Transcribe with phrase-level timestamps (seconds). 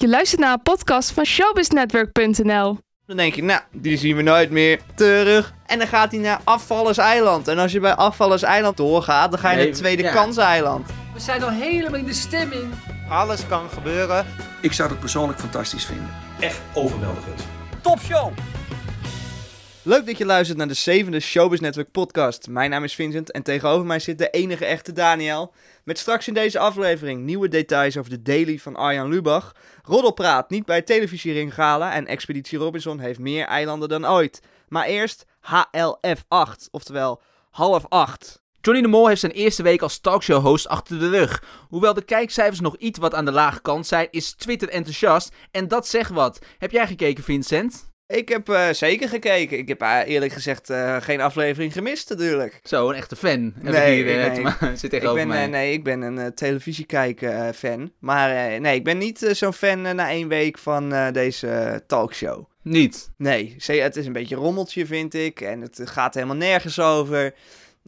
[0.00, 2.78] Je luistert naar een podcast van showbiznetwork.nl.
[3.06, 5.54] Dan denk je, nou, die zien we nooit meer terug.
[5.66, 7.48] En dan gaat hij naar Afvallers Eiland.
[7.48, 10.12] En als je bij Afvallers Eiland doorgaat, dan ga je naar Tweede ja.
[10.12, 10.86] Kanseiland.
[11.14, 12.72] We zijn al helemaal in de stemming.
[13.08, 14.26] Alles kan gebeuren.
[14.60, 16.10] Ik zou het persoonlijk fantastisch vinden.
[16.38, 17.42] Echt overweldigend.
[17.80, 18.32] Topshow!
[19.82, 22.48] Leuk dat je luistert naar de zevende Showbiz Network podcast.
[22.48, 25.52] Mijn naam is Vincent en tegenover mij zit de enige echte Daniel.
[25.84, 29.54] Met straks in deze aflevering nieuwe details over de daily van Arjan Lubach.
[29.82, 34.42] Roddelpraat niet bij televisiering gala en Expeditie Robinson heeft meer eilanden dan ooit.
[34.68, 38.42] Maar eerst HLF8, oftewel half acht.
[38.60, 41.42] Johnny de Mol heeft zijn eerste week als talkshow-host achter de rug.
[41.68, 45.32] Hoewel de kijkcijfers nog iets wat aan de lage kant zijn, is Twitter enthousiast.
[45.50, 46.38] En dat zegt wat.
[46.58, 47.89] Heb jij gekeken, Vincent?
[48.10, 49.58] Ik heb eh, zeker gekeken.
[49.58, 52.60] Ik heb eh, eerlijk gezegd eh, geen aflevering gemist natuurlijk.
[52.62, 53.52] Zo, een echte fan.
[53.62, 54.40] Heb Nee, ik hier, nee.
[54.42, 55.46] ma- zit Ik ben, mij.
[55.46, 57.92] nee, ik ben een televisiekijken fan.
[57.98, 62.44] Maar nee, ik ben niet zo'n fan na één week van deze talkshow.
[62.62, 63.10] Niet.
[63.16, 65.40] Nee, het is een beetje een rommeltje vind ik.
[65.40, 67.34] En het gaat helemaal nergens over.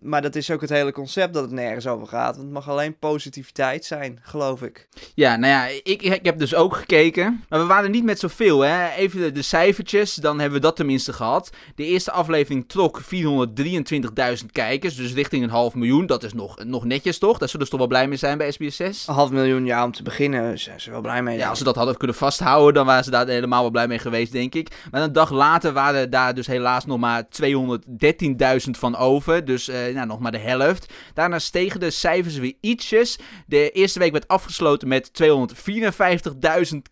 [0.03, 2.35] Maar dat is ook het hele concept dat het nergens over gaat.
[2.35, 4.89] Want het mag alleen positiviteit zijn, geloof ik.
[5.15, 7.45] Ja, nou ja, ik, ik heb dus ook gekeken.
[7.48, 8.89] Maar we waren niet met zoveel, hè.
[8.89, 11.51] Even de, de cijfertjes, dan hebben we dat tenminste gehad.
[11.75, 16.07] De eerste aflevering trok 423.000 kijkers, dus richting een half miljoen.
[16.07, 17.39] Dat is nog, nog netjes, toch?
[17.39, 19.07] Daar zullen ze toch wel blij mee zijn bij SBS6?
[19.07, 21.39] Een half miljoen jaar om te beginnen, zijn ze wel blij mee.
[21.39, 23.98] Ja, als ze dat hadden kunnen vasthouden, dan waren ze daar helemaal wel blij mee
[23.98, 24.69] geweest, denk ik.
[24.91, 29.45] Maar een dag later waren daar dus helaas nog maar 213.000 van over.
[29.45, 30.93] Dus eh, nou, nog maar de helft.
[31.15, 33.19] Daarna stegen de cijfers weer ietsjes.
[33.47, 35.29] De eerste week werd afgesloten met 254.000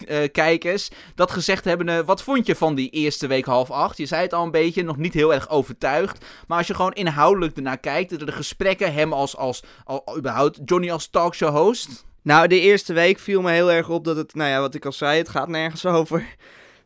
[0.07, 0.89] eh, kijkers.
[1.15, 3.97] Dat gezegd hebben, wat vond je van die eerste week half acht?
[3.97, 6.25] Je zei het al een beetje, nog niet heel erg overtuigd.
[6.47, 10.91] Maar als je gewoon inhoudelijk ernaar kijkt, de gesprekken, hem als, als, al, überhaupt Johnny
[10.91, 12.09] als talkshow host...
[12.23, 14.85] Nou, de eerste week viel me heel erg op dat het, nou ja, wat ik
[14.85, 16.37] al zei, het gaat nergens over.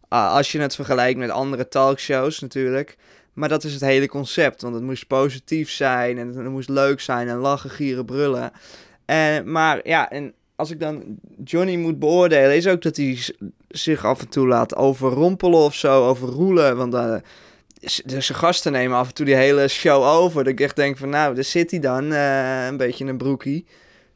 [0.08, 2.96] Ah, als je het vergelijkt met andere talkshows natuurlijk.
[3.34, 7.00] Maar dat is het hele concept, want het moest positief zijn en het moest leuk
[7.00, 8.52] zijn en lachen, gieren, brullen.
[9.04, 11.02] En, maar ja, en als ik dan
[11.44, 13.18] Johnny moet beoordelen, is ook dat hij
[13.68, 16.76] zich af en toe laat overrompelen of zo, overroelen.
[16.76, 17.14] Want eh,
[17.80, 20.44] z- de zijn gasten nemen af en toe die hele show over.
[20.44, 23.66] Dat ik echt denk van, nou, daar zit hij dan, eh, een beetje een broekie.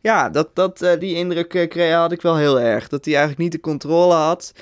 [0.01, 2.89] Ja, dat, dat, eh, die indruk eh, kreeg, had ik wel heel erg.
[2.89, 4.53] Dat hij eigenlijk niet de controle had.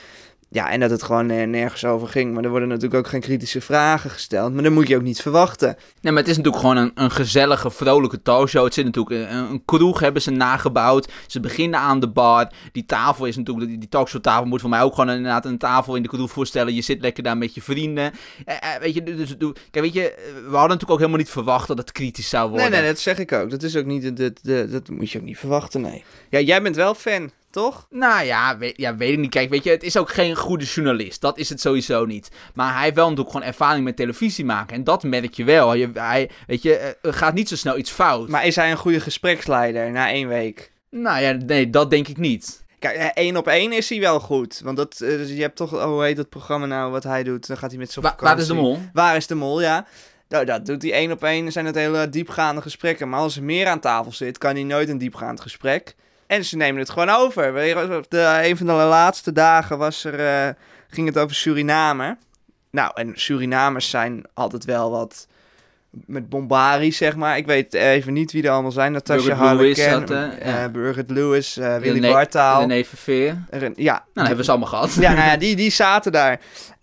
[0.48, 2.34] Ja, en dat het gewoon eh, nergens over ging.
[2.34, 4.54] Maar er worden natuurlijk ook geen kritische vragen gesteld.
[4.54, 5.76] Maar dat moet je ook niet verwachten.
[6.00, 8.64] Nee, maar het is natuurlijk gewoon een, een gezellige, vrolijke talkshow.
[8.64, 11.12] Het zit natuurlijk een, een kroeg hebben ze nagebouwd.
[11.26, 12.52] Ze beginnen aan de bar.
[12.72, 15.94] Die tafel is natuurlijk, die, die talkshowtafel moet voor mij ook gewoon inderdaad een tafel
[15.96, 16.74] in de kroeg voorstellen.
[16.74, 18.12] Je zit lekker daar met je vrienden.
[18.44, 21.18] Eh, eh, weet je, dus, doe- kijk, weet je, eh, we hadden natuurlijk ook helemaal
[21.18, 22.70] niet verwacht dat het kritisch zou worden.
[22.70, 23.50] Nee, nee, dat zeg ik ook.
[23.50, 26.04] Dat is ook niet, dat, dat, dat moet je ook niet verwachten, nee.
[26.30, 27.86] Ja, jij bent wel fan, toch?
[27.90, 29.30] Nou ja weet, ja, weet ik niet.
[29.30, 31.20] Kijk, weet je, het is ook geen goede journalist.
[31.20, 32.28] Dat is het sowieso niet.
[32.54, 34.76] Maar hij heeft wel natuurlijk gewoon ervaring met televisie maken.
[34.76, 35.74] En dat merk je wel.
[35.74, 38.28] Je, hij, weet je, eh, er gaat niet zo snel iets fout.
[38.28, 40.72] Maar is hij een goede gespreksleider na één week?
[40.90, 42.64] Nou ja, nee, dat denk ik niet.
[42.78, 44.60] Kijk, eh, één op één is hij wel goed.
[44.64, 47.22] Want dat, eh, dus je hebt toch, oh, hoe heet dat programma nou, wat hij
[47.22, 47.46] doet?
[47.46, 48.78] Dan gaat hij met zo'n Wa- waar is de mol?
[48.92, 49.86] Waar is de mol, ja.
[50.28, 51.52] Nou, dat doet hij één op één.
[51.52, 53.08] zijn het hele diepgaande gesprekken.
[53.08, 55.94] Maar als er meer aan tafel zit, kan hij nooit een diepgaand gesprek.
[56.26, 57.52] En ze nemen het gewoon over.
[58.08, 60.54] De, een van de laatste dagen was er, eh,
[60.88, 62.16] ging het over Suriname.
[62.70, 65.26] Nou, en Surinamers zijn altijd wel wat
[66.06, 67.36] met bombari, zeg maar.
[67.36, 68.92] Ik weet even niet wie er allemaal zijn.
[68.92, 72.60] Natasha Harleken, zat, eh, Burgert Lewis, eh, Willy René- Bartaal.
[72.60, 73.44] René Verveer.
[73.50, 74.94] Nou, Er- Ja, dan hebben we ze allemaal gehad.
[74.94, 76.40] ja, nou ja, die, die zaten daar.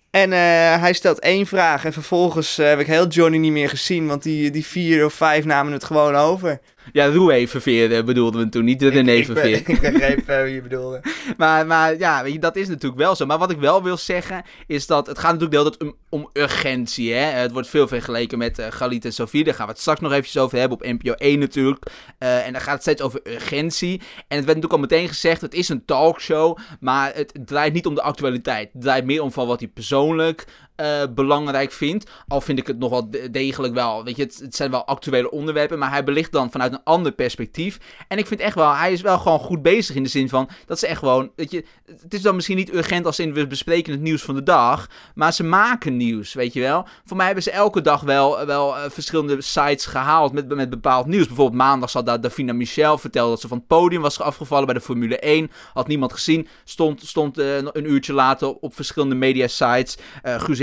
[0.09, 0.31] En
[0.79, 4.51] hij stelt één vraag en vervolgens heb ik heel Johnny niet meer gezien, want die,
[4.51, 6.59] die vier of vijf namen het gewoon over.
[6.91, 9.27] Ja, Roué Verveer eh, bedoelden we toen, niet de René ik,
[9.67, 11.01] ik begreep eh, wie je bedoelde.
[11.37, 13.25] Maar, maar ja, weet je, dat is natuurlijk wel zo.
[13.25, 16.19] Maar wat ik wel wil zeggen, is dat het gaat natuurlijk de hele tijd om,
[16.19, 17.13] om urgentie.
[17.13, 17.19] Hè?
[17.19, 19.43] Het wordt veel vergeleken met eh Galit en Sofie.
[19.43, 21.85] Daar gaan we het straks nog eventjes over hebben, op NPO 1 natuurlijk.
[22.17, 23.99] Eh, en dan gaat het steeds over urgentie.
[24.27, 27.85] En het werd natuurlijk al meteen gezegd, het is een talkshow, maar het draait niet
[27.85, 28.69] om de actualiteit.
[28.73, 32.09] Het draait meer om van wat hij persoonlijk eh, belangrijk vindt.
[32.27, 35.31] Al vind ik het nog wel de- degelijk wel, weet je, het, zijn wel actuele
[35.31, 37.77] onderwerpen, maar hij belicht dan vanuit een ander perspectief.
[38.07, 40.49] En ik vind echt wel, hij is wel gewoon goed bezig in de zin van,
[40.65, 41.65] dat ze echt gewoon, weet je,
[42.01, 44.89] het is dan misschien niet urgent als in we bespreken het nieuws van de dag,
[45.15, 46.87] maar ze maken nieuws, weet je wel.
[47.05, 51.05] Voor mij hebben ze elke dag wel, wel eh, verschillende sites gehaald met, met bepaald
[51.05, 51.27] nieuws.
[51.27, 54.73] Bijvoorbeeld maandag zat daar Davina Michel, vertelde dat ze van het podium was afgevallen bij
[54.75, 55.51] de Formule 1.
[55.73, 59.97] Had niemand gezien, stond, stond eh, een uurtje later op, verschillende media sites.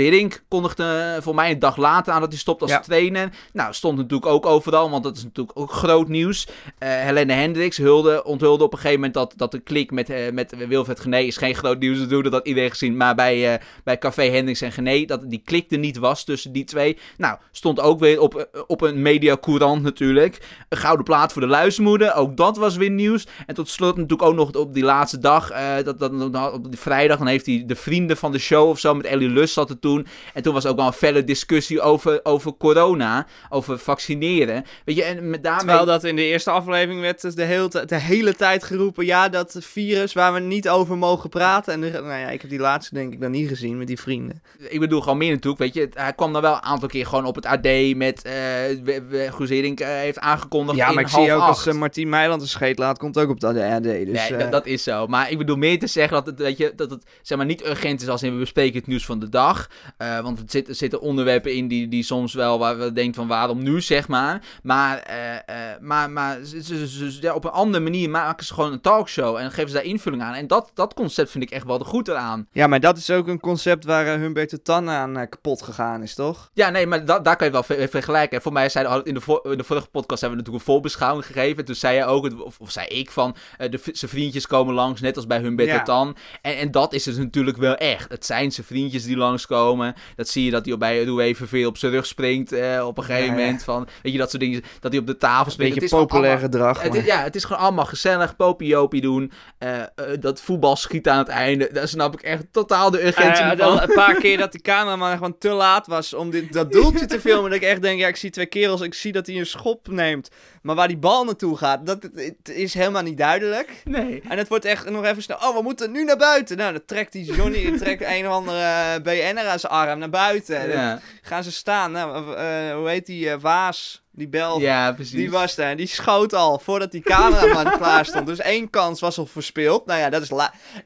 [0.01, 2.79] Hiddink kondigde eh, voor mij een dag later aan dat hij stopt als Ja.
[2.79, 3.29] trainer.
[3.53, 6.47] Nou, stond natuurlijk ook overal, want dat is natuurlijk ook groot nieuws.
[6.77, 10.31] Eh Helene Hendricks hulde, onthulde op een gegeven moment dat, dat de klik met, eh,
[10.31, 12.97] met Wilfred Gené is geen groot nieuws dat had iedereen gezien.
[12.97, 16.63] Maar bij, bij Café Hendricks en Gené, dat die klik er niet was tussen die
[16.63, 16.97] twee.
[17.17, 20.37] Nou, stond ook weer op, op een media courant natuurlijk.
[20.69, 23.27] Een gouden plaat voor de luismoeder, ook dat was weer nieuws.
[23.45, 25.51] En tot slot natuurlijk ook nog op die laatste dag,
[25.83, 28.79] dat, dat, dat- op die vrijdag, dan heeft hij de vrienden van de show of
[28.79, 30.07] zo, met Ellie Lust zat er toen.
[30.33, 34.65] En toen was ook wel een felle discussie over, over corona, over vaccineren.
[34.85, 35.59] Weet je, en met daarmee...
[35.65, 39.05] Terwijl dat in de eerste aflevering werd dus de hele, de hele tijd geroepen...
[39.05, 41.73] ja, dat virus waar we niet over mogen praten.
[41.73, 43.99] En de- nou ja, ik heb die laatste denk ik dan niet gezien met die
[43.99, 44.41] vrienden.
[44.69, 45.79] Ik bedoel gewoon meer natuurlijk, weet je.
[45.81, 48.21] het- Hij kwam dan wel een aantal keer gewoon op het AD met...
[48.21, 51.47] we- Guus Hiddink heeft aangekondigd Ja, maar ik zie ook acht.
[51.47, 52.97] als eh, Martien Meiland een scheet laat...
[52.97, 53.83] komt ook op de AD.
[53.83, 55.07] Dus, nee, eh, dat, dat is zo.
[55.07, 57.65] Maar ik bedoel meer te zeggen dat het, weet je, dat het zeg maar, niet
[57.65, 59.69] urgent is als in we bespreken het nieuws van de dag.
[59.97, 63.13] Eh, want er zitten, er zitten onderwerpen in die, die soms wel waar we denken
[63.15, 64.41] van waarom nu, zeg maar.
[64.63, 68.53] Maar, eh, eh, maar, maar ze, ze- ze- ja, op een andere manier maken ze
[68.53, 70.33] gewoon een talkshow en geven ze daar invulling aan.
[70.33, 72.47] En dat, dat concept vind ik echt wel de goed eraan.
[72.51, 76.15] Ja, maar dat is ook een concept waar uh, Humberto Tan aan kapot gegaan is,
[76.15, 76.49] toch?
[76.53, 78.37] Ja, nee, maar da- daar kan je wel ver- vergelijken.
[78.37, 81.25] En voor mij zei in de, in de vorige podcast hebben we natuurlijk een voorbeschouwing
[81.25, 81.57] gegeven.
[81.57, 84.73] En toen zei je ook, het- of, of zei ik van, de, zijn vriendjes komen
[84.73, 85.81] langs, net als bij Humberto Ja.
[85.83, 86.15] Tan.
[86.41, 88.09] En, en dat is het natuurlijk wel echt.
[88.11, 89.69] Het zijn zijn vriendjes die langskomen.
[90.15, 93.03] Dat zie je dat hij bij Roué Verveer op zijn rug springt eh, op een
[93.03, 93.37] gegeven Ja, ja.
[93.39, 93.63] moment.
[93.63, 94.61] Van, weet je, dat soort dingen.
[94.79, 95.73] Dat hij op de tafel springt.
[95.73, 96.81] Beetje Het is populair allemaal- gedrag.
[96.81, 99.31] het maar- is, ja, het is gewoon allemaal gezellig, popiopie doen.
[99.57, 99.85] Eh, eh,
[100.19, 103.81] dat voetbal schieten aan het einde, daar snap ik echt totaal de urgentie van.
[103.81, 107.19] een paar keer dat die cameraman gewoon te laat was om dit, dat doeltje te
[107.29, 107.49] filmen.
[107.51, 109.87] Dat ik echt denk, ja, ik zie twee kerels, ik zie dat hij een schop
[109.87, 110.29] neemt.
[110.61, 113.81] Maar waar die bal naartoe gaat, dat het is helemaal niet duidelijk.
[113.83, 114.21] Nee.
[114.29, 116.57] En het wordt echt nog even snel, oh, we moeten nu naar buiten.
[116.57, 120.09] Nou, dan trekt die Johnny, die trekt een of andere BN'er aan zijn arm naar
[120.09, 120.69] buiten.
[120.69, 121.91] Ja, gaan ze staan.
[121.91, 124.59] Nou, eh, hoe heet die, eh, Waas, die bel.
[124.59, 125.13] ja, precies.
[125.13, 128.27] Die was daar en die schoot al voordat die cameraman klaar stond.
[128.27, 129.85] Dus één kans was al verspeeld.
[129.85, 130.31] Nou ja, dat is,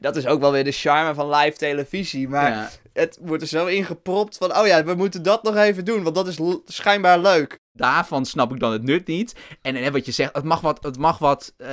[0.00, 2.28] dat is ook wel weer de charme van live televisie.
[2.28, 2.70] Maar Ja.
[2.92, 4.56] het wordt er zo ingepropt van...
[4.58, 7.58] Oh ja, we moeten dat nog even doen, want dat is schijnbaar leuk.
[7.76, 9.34] Daarvan snap ik dan het nut niet.
[9.62, 11.68] En, en wat je zegt, het mag wat, het mag wat eh,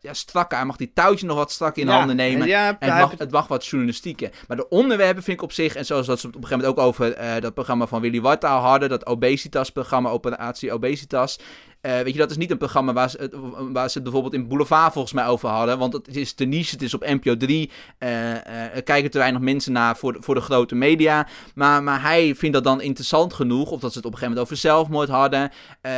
[0.00, 0.56] ja, strakker.
[0.56, 2.42] Hij mag die touwtje nog wat strak in Ja, handen nemen.
[2.42, 4.30] en ja, En hij het mag, het mag wat journalistieke.
[4.48, 6.78] Maar de onderwerpen vind ik op zich, en zoals dat ze op een gegeven moment
[6.78, 11.38] ook over eh, dat programma van Willy Wartaal hadden, dat obesitas-programma, Operatie Obesitas.
[11.86, 13.30] Eh, weet je, dat is niet een programma waar ze,
[13.72, 15.78] waar ze het bijvoorbeeld in Boulevard volgens mij over hadden.
[15.78, 17.70] Want het is te niche, het is op NPO 3.
[17.98, 21.26] eh, eh, er kijken te weinig mensen naar voor de, voor de grote media.
[21.54, 23.70] Maar, maar hij vindt dat dan interessant genoeg.
[23.70, 25.50] Of dat ze het op een gegeven moment over zelfmoord hadden.
[25.80, 25.92] Eh,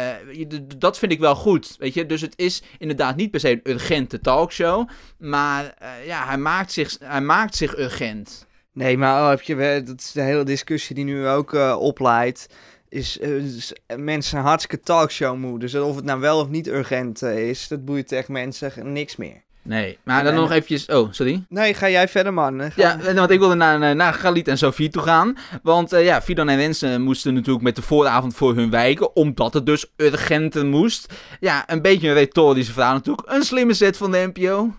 [0.79, 1.76] dat vind ik wel goed.
[1.79, 4.88] Weet je, dus het is inderdaad niet per se een urgente talkshow.
[5.19, 8.46] Maar eh, ja, hij maakt, zich, hij maakt zich urgent.
[8.73, 12.49] Nee, maar oh, heb je, dat is de hele discussie die nu ook opleidt.
[12.88, 15.58] Is, eh, is- mensen hartstikke talkshow moe.
[15.58, 19.17] Dus of het nou wel of niet urgent eh, is, dat boeit echt mensen niks
[19.17, 19.46] meer.
[19.62, 20.87] Nee, maar dan Nee, nog eventjes...
[20.87, 21.44] Oh, sorry.
[21.49, 22.61] Nee, ga jij verder, man.
[22.61, 25.37] Ga- Ja, want ik wilde naar, naar Galit en Sofie toe gaan.
[25.62, 29.17] Want eh, ja, Fidan en Wensen moesten natuurlijk met de vooravond voor hun wijken.
[29.17, 31.12] Omdat het dus urgenter moest.
[31.40, 33.31] Ja, een beetje een retorische vraag natuurlijk.
[33.31, 34.75] Een slimme zet van de NPO?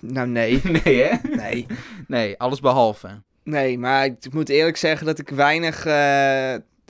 [0.00, 0.60] Nou, nee.
[0.84, 1.16] Nee, hè?
[1.36, 1.66] Nee.
[2.06, 3.08] Nee, alles behalve.
[3.44, 5.84] Nee, maar ik, moet eerlijk zeggen dat ik weinig...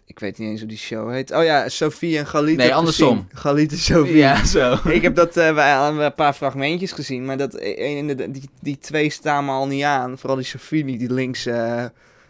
[0.06, 1.30] ik weet niet eens hoe die show heet.
[1.32, 2.56] Oh ja, Sophie en Galit.
[2.56, 3.28] Nee, andersom.
[3.32, 4.16] Galit en Sophie.
[4.16, 4.78] Ja, zo.
[4.88, 8.48] Ik heb dat eh, bij een paar fragmentjes gezien, maar dat, eh, in de- die,
[8.60, 10.18] die twee staan me al niet aan.
[10.18, 11.46] Vooral die Sophie niet, die links...
[11.46, 11.84] eh,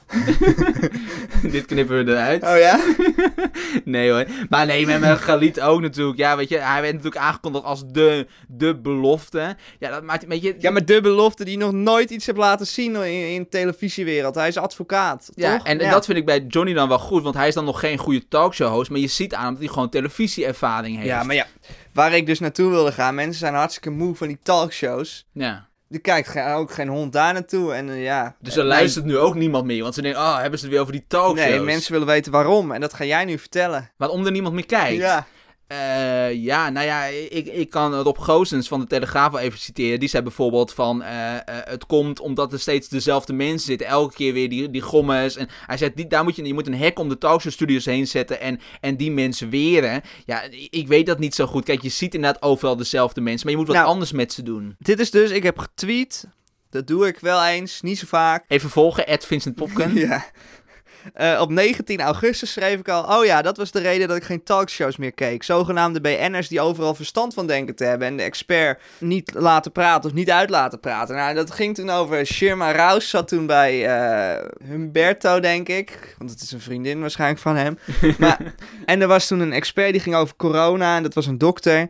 [1.52, 2.42] Dit knippen we eruit.
[2.42, 2.80] Oh ja?
[3.84, 4.26] Nee hoor.
[4.48, 6.18] Maar nee, met mijn Galit ook natuurlijk.
[6.18, 9.56] Ja, weet je, hij werd natuurlijk aangekondigd als de, de belofte.
[9.78, 10.24] Ja, dat maakt.
[10.58, 14.34] Ja, maar de belofte die nog nooit iets heeft laten zien in, in de televisiewereld.
[14.34, 15.66] Hij is advocaat, Ja, toch?
[15.66, 17.80] en, en dat vind ik bij Johnny dan wel goed, want hij is dan nog
[17.80, 21.08] geen goede talkshow-host, maar je ziet aan hem dat hij gewoon televisieervaring heeft.
[21.08, 21.46] Ja, maar ja,
[21.92, 25.26] waar ik dus naartoe wilde gaan, mensen zijn hartstikke moe van die talkshows.
[25.32, 25.68] Ja.
[25.90, 28.36] Er kijkt ge- ook geen hond daar naartoe en eh, ja...
[28.40, 30.82] Dus er luistert nu ook niemand meer, want ze denken, oh, hebben ze het weer
[30.82, 31.50] over die talkshows?
[31.50, 33.90] Nee, mensen willen weten waarom en dat ga jij nu vertellen.
[33.96, 34.96] Waarom er niemand meer kijkt?
[35.00, 35.26] Ja.
[35.66, 40.00] Eh, ja, nou ja, ik, ik kan Rob Goossens van de Telegraaf wel even citeren.
[40.00, 43.86] Die zei bijvoorbeeld van, eh, eh, het komt omdat er steeds dezelfde mensen zitten.
[43.86, 45.36] Elke keer weer die, die gommes.
[45.36, 48.06] En hij zei, die, daar moet je, je moet een hek om de talkshowstudios heen
[48.06, 50.02] zetten en, en die mensen weren.
[50.24, 51.64] Ja, ik weet dat niet zo goed.
[51.64, 53.88] Kijk, je ziet inderdaad overal dezelfde mensen, maar je moet wat Nou.
[53.88, 54.76] anders met ze doen.
[54.78, 56.24] Dit is dus, ik heb getweet,
[56.70, 58.44] dat doe ik wel eens, niet zo vaak.
[58.48, 59.94] Even volgen, Ed Vincent Popken.
[60.06, 60.24] Ja.
[61.14, 64.24] Eh, op 19 augustus schreef ik al, oh ja, dat was de reden dat ik
[64.24, 65.42] geen talkshows meer keek.
[65.42, 70.10] Zogenaamde BN'ers die overal verstand van denken te hebben en de expert niet laten praten
[70.10, 71.16] of niet uit laten praten.
[71.16, 76.14] Nou, dat ging toen over Shirma Raus, zat toen bij uh, Humberto, denk ik.
[76.18, 77.78] Want het is een vriendin waarschijnlijk van hem.
[78.18, 81.38] maar, en er was toen een expert die ging over corona en dat was een
[81.38, 81.88] dokter.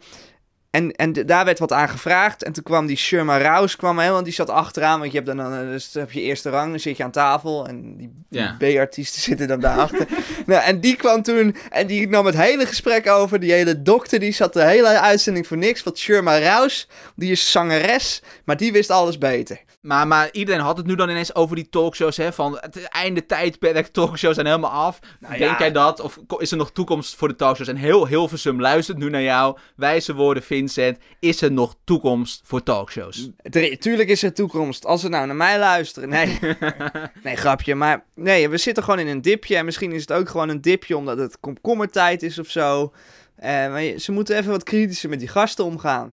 [0.77, 2.43] En, en daar werd wat aan gevraagd.
[2.43, 4.99] En toen kwam die Sherma Rouse kwam helemaal, die zat achteraan.
[4.99, 7.67] Want je hebt dan, dan dus heb je eerste rang, dan zit je aan tafel.
[7.67, 8.57] En die, Ja.
[8.59, 10.07] B-artiesten zitten dan daarachter.
[10.47, 13.41] nou, en die kwam toen en die nam het hele gesprek over.
[13.41, 15.83] Die hele dokter, die zat de hele uitzending voor niks.
[15.83, 19.61] Want Sherma Rouse, die is zangeres, maar die wist alles beter.
[19.87, 22.33] Maar, maar iedereen had het nu dan ineens over die talkshows, hè?
[22.33, 24.99] Van het einde tijdperk, talkshows zijn helemaal af.
[25.21, 25.59] Denk ja.
[25.59, 26.01] jij dat?
[26.01, 27.69] Of is er nog toekomst voor de talkshows?
[27.69, 29.59] En heel Hilversum luistert nu naar jou.
[29.77, 30.99] Wijze woorden, Vincent.
[31.21, 33.31] Is er nog toekomst voor talkshows?
[33.43, 34.85] Er- Tuurlijk is er toekomst.
[34.85, 36.09] Als ze nou naar mij luisteren.
[36.09, 36.39] Nee,
[37.23, 37.75] nee grapje.
[37.75, 39.57] Maar nee, we zitten gewoon in een dipje.
[39.57, 42.93] En misschien is het ook gewoon een dipje omdat het komkommertijd is of zo.
[43.37, 46.09] Eh, maar ze moeten even wat kritischer met die gasten omgaan.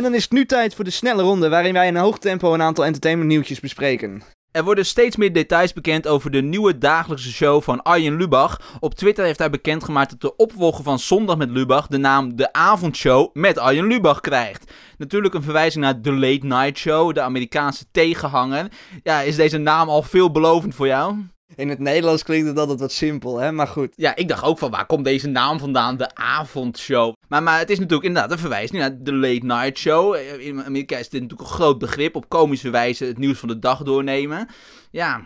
[0.00, 2.18] En dan is het nu tijd voor de snelle ronde, waarin wij in een hoog
[2.18, 4.22] tempo een aantal entertainment nieuwtjes bespreken.
[4.52, 8.76] Er worden steeds meer details bekend over de nieuwe dagelijkse show van Arjen Lubach.
[8.78, 12.52] Op Twitter heeft hij bekendgemaakt dat de opvolger van Zondag met Lubach de naam De
[12.52, 14.72] Avondshow met Arjen Lubach krijgt.
[14.98, 18.66] Natuurlijk een verwijzing naar The Late Night Show, de Amerikaanse tegenhanger.
[19.02, 21.16] Ja, is deze naam al veelbelovend voor jou?
[21.56, 23.52] In het Nederlands klinkt het altijd wat simpel, hè?
[23.52, 23.92] Maar goed.
[23.96, 25.96] Ja, ik dacht ook van waar komt deze naam vandaan?
[25.96, 27.14] De avondshow.
[27.28, 30.14] Maar, maar het is natuurlijk inderdaad een verwijzing naar de late night show.
[30.14, 32.16] Eh, In Amerika is dit natuurlijk een groot begrip.
[32.16, 34.48] Op komische wijze het nieuws van de dag doornemen.
[34.90, 35.22] Ja,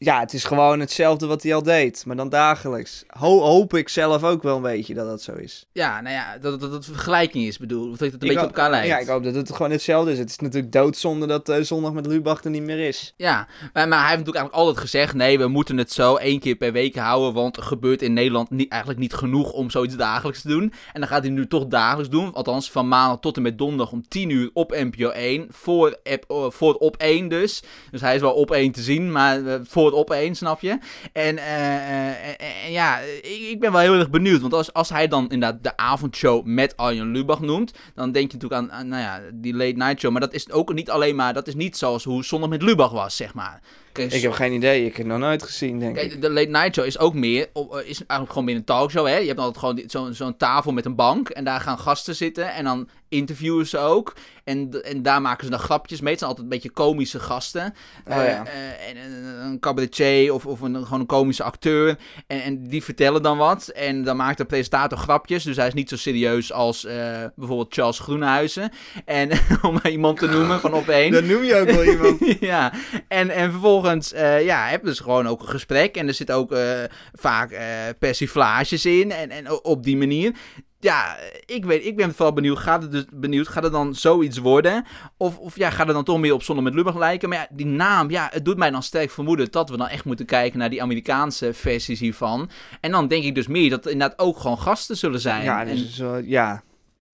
[0.00, 3.04] Ja, het is gewoon hetzelfde wat hij al deed, maar dan dagelijks.
[3.06, 5.66] Ho- hoop ik zelf ook wel een beetje dat dat zo is.
[5.72, 7.58] ja nou ja, dat dat vergelijking is.
[7.58, 8.86] bedoel, dat het een Ik beetje op elkaar lijkt.
[8.88, 10.18] Ja, ik hoop dat het gewoon hetzelfde is.
[10.18, 13.14] Het is natuurlijk doodzonde dat eh, zondag met Lubach er niet meer is.
[13.16, 16.40] Ja, maar, maar hij heeft natuurlijk eigenlijk altijd gezegd: nee, we moeten het zo één
[16.40, 17.32] keer per week houden.
[17.32, 20.72] Want er gebeurt in Nederland niet, eigenlijk niet genoeg om zoiets dagelijks te doen.
[20.92, 22.32] En dan gaat hij nu toch dagelijks doen.
[22.34, 25.46] Althans, van maandag tot en met donderdag om 10 uur op NPO 1.
[25.50, 27.62] Voor, app, oh, voor op 1 dus.
[27.90, 30.78] Dus hij is wel op 1 te zien, maar eh, voor op 1, snap je?
[31.12, 34.40] En, eh, eh, eh, en ja, ik, ik ben wel heel erg benieuwd.
[34.40, 37.72] Want als, als hij dan inderdaad de avondshow met Arjen Lubach noemt.
[37.94, 40.10] Dan denk je natuurlijk aan, aan nou ja, die late night show.
[40.12, 41.34] Maar dat is ook niet alleen maar.
[41.34, 43.60] Dat is niet zoals hoe Zondag met Lubach was, zeg maar.
[43.98, 46.08] Ik heb geen idee, ik heb het nog nooit gezien, denk ik.
[46.08, 49.06] Kijk, de Late Night Show is ook meer, eh, is eigenlijk gewoon meer een talkshow,
[49.06, 49.16] hè.
[49.16, 52.54] Je hebt altijd gewoon zo'n zo'n tafel met een bank en daar gaan gasten zitten
[52.54, 54.14] en dan interviewen ze ook.
[54.44, 56.10] En, en daar maken ze dan grapjes mee.
[56.10, 57.74] Het zijn altijd een beetje komische gasten.
[58.08, 58.44] Oh, Eh, ja.
[58.46, 59.12] eh, en, en
[59.46, 61.98] een cabaretier of, of een, gewoon een komische acteur.
[62.26, 63.68] En, en die vertellen dan wat.
[63.68, 65.44] En dan maakt de presentator grapjes.
[65.44, 66.94] Dus hij is niet zo serieus als eh,
[67.36, 68.70] bijvoorbeeld Charles Groenhuizen.
[69.04, 69.30] En
[69.62, 71.12] om iemand te noemen van op één.
[71.18, 72.20] Dat noem je ook wel iemand.
[72.40, 72.72] ja,
[73.08, 75.96] en, en vervolgens eh ja, heb je dus gewoon ook een gesprek.
[75.96, 77.66] En er zit ook eh, vaak eh
[77.98, 79.12] persiflages in.
[79.12, 80.32] En, en op die manier.
[80.80, 81.16] Ja,
[81.46, 82.58] ik, weet, ik ben vooral benieuwd.
[82.58, 84.84] Gaat het, dus benieuwd, gaat het dan zoiets worden?
[85.16, 87.28] Of, of ja, gaat het dan toch meer op Zondag met Lubach lijken?
[87.28, 90.04] Maar ja, die naam, ja, het doet mij dan sterk vermoeden dat we dan echt
[90.04, 92.50] moeten kijken naar die Amerikaanse versies hiervan.
[92.80, 95.44] En dan denk ik dus meer dat er inderdaad ook gewoon gasten zullen zijn.
[95.44, 96.62] Ja, en, dus, zo, ja.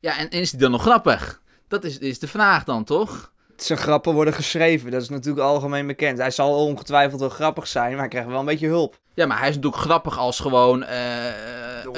[0.01, 1.43] ja en, en is die dan nog grappig?
[1.69, 3.33] Dat is, is de vraag dan, toch?
[3.57, 6.19] Zijn grappen worden geschreven, dat is natuurlijk algemeen bekend.
[6.19, 8.99] Hij zal ongetwijfeld wel grappig zijn, maar hij krijgt wel een beetje hulp.
[9.15, 10.85] Ja, maar hij is natuurlijk grappig als gewoon...
[10.85, 11.33] een-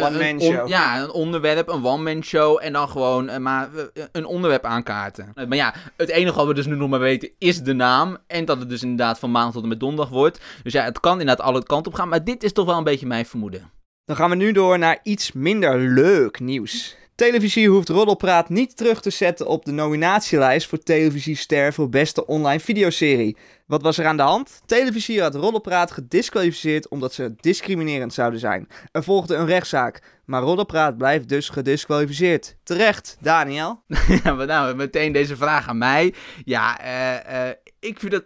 [0.00, 0.68] one-man show.
[0.68, 2.58] ja, een onderwerp, een one-man show.
[2.62, 3.68] En dan gewoon eh, maar
[4.12, 5.32] een onderwerp aankaarten.
[5.34, 8.16] Maar ja, het enige wat we dus nu nog maar weten is de naam.
[8.26, 10.40] En dat het dus inderdaad van maandag tot en met donderdag wordt.
[10.62, 12.08] Dus ja, het kan inderdaad alle kanten op gaan.
[12.08, 13.70] Maar dit is toch wel een beetje mijn vermoeden.
[14.04, 16.96] Dan gaan we nu door naar iets minder leuk nieuws.
[17.16, 22.61] Televisie hoeft Roddelpraat niet terug te zetten op de nominatielijst voor televisiester voor beste online
[22.61, 23.37] videoserie.
[23.66, 24.62] Wat was er aan de hand?
[24.66, 28.68] Televisie had Roddelpraat gedisqualificeerd omdat ze discriminerend zouden zijn.
[28.92, 32.56] Er volgde een rechtszaak, maar Roddelpraat blijft dus gedisqualificeerd.
[32.62, 33.82] Terecht, Daniel.
[34.25, 36.14] ja, maar nou, meteen deze vraag aan mij.
[36.44, 37.56] Ja, eh, eh,
[37.87, 38.25] ik vind dat...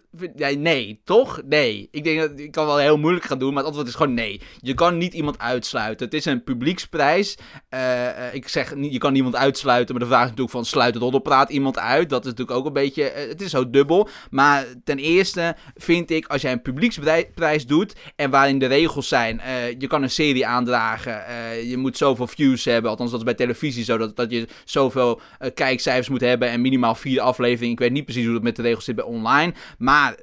[0.59, 1.41] Nee, toch?
[1.45, 1.89] Nee.
[1.91, 4.15] Ik denk dat ik kan wel heel moeilijk gaan doen, maar het antwoord is gewoon
[4.15, 4.41] nee.
[4.61, 6.07] Je kan niet iemand uitsluiten.
[6.07, 7.39] Het is een publieksprijs.
[7.69, 10.95] Eh, eh, ik zeg, je kan niemand uitsluiten, maar de vraag is natuurlijk van, sluit
[10.95, 12.11] het iemand uit?
[12.11, 13.03] Dat is natuurlijk ook een beetje...
[13.03, 14.09] het is zo dubbel.
[14.31, 15.30] Maar ten eerste
[15.75, 20.03] vind ik, als jij een publieksprijs doet, en waarin de regels zijn, eh, je kan
[20.03, 23.99] een serie aandragen, eh, je moet zoveel views hebben, althans dat is bij televisie zo,
[23.99, 27.73] dat, dat je zoveel eh, kijkcijfers moet hebben en minimaal vier afleveringen.
[27.73, 30.15] Ik weet niet precies hoe het met de regels zit bij online, maar...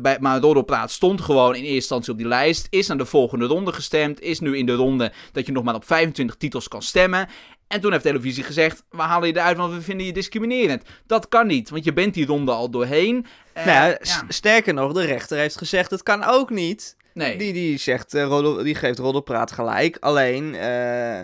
[0.00, 2.66] Bij, maar Roddelpraat stond gewoon in eerste instantie op die lijst.
[2.70, 4.20] Is naar de volgende ronde gestemd.
[4.20, 7.28] Is nu in de ronde dat je nog maar op 25 titels kan stemmen.
[7.68, 10.82] En toen heeft televisie gezegd, we halen je eruit, want we vinden je discriminerend.
[11.06, 13.26] Dat kan niet, want je bent die ronde al doorheen.
[13.52, 16.96] Eh, nou, ja, sterker nog, de rechter heeft gezegd, het kan ook niet.
[17.14, 17.38] Nee.
[17.38, 19.96] Die, die, zegt, eh, die geeft roddelpraat gelijk.
[20.00, 21.20] Alleen eh,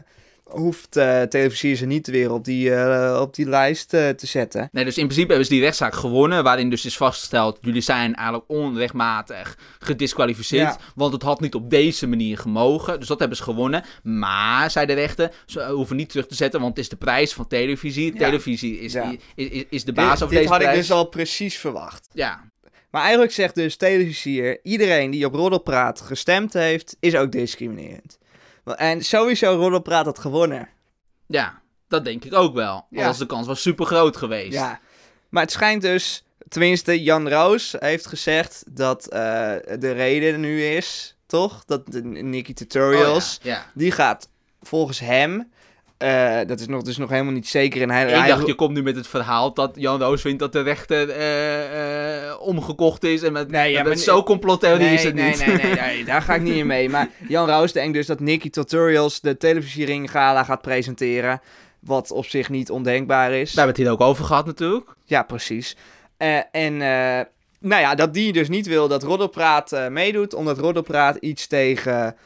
[0.54, 4.68] hoeft eh televisie ze niet weer op die, eh, op die lijst eh, te zetten.
[4.73, 8.14] Nee, dus in principe hebben ze die rechtszaak gewonnen, waarin dus is vastgesteld, jullie zijn
[8.14, 10.78] eigenlijk onrechtmatig gedisqualificeerd, Ja.
[10.94, 12.99] want het had niet op deze manier gemogen.
[12.99, 13.84] Dus dat hebben ze gewonnen.
[14.02, 17.32] Maar, zei de rechter, ze hoeven niet terug te zetten, want het is de prijs
[17.32, 18.12] van televisie.
[18.12, 18.18] Ja.
[18.18, 19.14] Televisie is, Ja.
[19.34, 20.80] is, is, is de baas dit over dit deze had ik prijs.
[20.87, 22.08] dus al precies verwacht.
[22.12, 22.52] Ja,
[22.90, 28.18] Maar eigenlijk zegt dus televisie hier, iedereen die op roddelpraat gestemd heeft, is ook discriminerend.
[28.64, 30.68] En sowieso roddelpraat had gewonnen.
[31.26, 32.87] ja, dat denk ik ook wel.
[32.90, 33.00] Ja.
[33.00, 34.52] Anders de kans was super groot geweest.
[34.52, 34.80] Ja.
[35.28, 39.21] Maar het schijnt dus, tenminste Jan Roos heeft gezegd dat eh,
[39.78, 41.64] de reden nu is, toch?
[41.64, 43.54] Dat de Nicky Oh, Tutorials, ja.
[43.54, 43.71] ja.
[43.75, 44.28] die gaat
[44.62, 45.52] volgens hem,
[46.04, 47.82] eh, dat is nog, dus nog helemaal niet zeker.
[47.82, 50.38] En hij, Ik hij- dacht, je komt nu met het verhaal dat Jan Roos vindt
[50.38, 53.23] dat de rechter eh, eh, omgekocht is.
[53.23, 55.46] En met, Nee, ja, met maar- zo complottheorie nee, is het nee, niet.
[55.46, 56.88] Nee, nee, nee, daar ga ik niet in mee.
[56.88, 61.40] Maar Jan Roos denkt dus dat Nicky Tutorials de televisiering gala gaat presenteren.
[61.80, 63.50] Wat op zich niet ondenkbaar is.
[63.54, 64.94] We hebben het hier ook over gehad natuurlijk.
[65.04, 65.76] Ja, precies.
[66.50, 66.76] En
[67.61, 72.16] nou ja, dat die dus niet wil dat Roddelpraat meedoet, omdat Roddelpraat iets tegen,